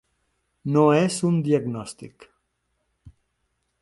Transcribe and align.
No 0.77 0.85
és 1.01 1.17
un 1.29 1.37
diagnòstic. 1.49 2.29